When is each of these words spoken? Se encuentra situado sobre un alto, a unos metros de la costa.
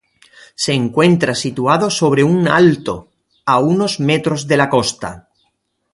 Se 0.55 0.73
encuentra 0.73 1.35
situado 1.35 1.91
sobre 1.91 2.23
un 2.23 2.47
alto, 2.47 3.11
a 3.45 3.59
unos 3.59 3.99
metros 3.99 4.47
de 4.47 4.57
la 4.57 4.67
costa. 4.67 5.29